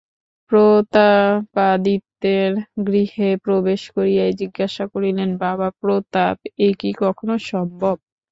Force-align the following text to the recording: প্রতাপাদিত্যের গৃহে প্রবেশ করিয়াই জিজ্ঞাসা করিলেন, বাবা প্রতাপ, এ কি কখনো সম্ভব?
প্রতাপাদিত্যের 0.51 2.51
গৃহে 2.87 3.37
প্রবেশ 3.45 3.81
করিয়াই 3.95 4.33
জিজ্ঞাসা 4.41 4.87
করিলেন, 4.93 5.37
বাবা 5.37 5.71
প্রতাপ, 5.79 6.37
এ 6.59 6.73
কি 6.79 6.93
কখনো 7.03 7.35
সম্ভব? 7.49 7.95